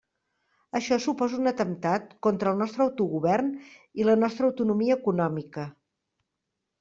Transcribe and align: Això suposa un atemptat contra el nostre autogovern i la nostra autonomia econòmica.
Això 0.77 0.97
suposa 1.01 1.37
un 1.41 1.49
atemptat 1.49 2.15
contra 2.27 2.53
el 2.53 2.57
nostre 2.63 2.83
autogovern 2.85 3.51
i 4.01 4.07
la 4.09 4.15
nostra 4.23 4.47
autonomia 4.49 4.97
econòmica. 5.01 5.67